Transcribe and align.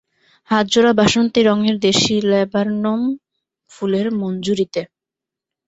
হাত 0.49 0.65
জোড়া 0.71 0.91
বাসন্তী 0.93 1.39
রঙের 1.43 1.75
দেশী 1.85 2.15
ল্যাবার্নম 2.23 3.01
ফুলের 3.71 4.07
মঞ্জরীতে। 4.19 4.81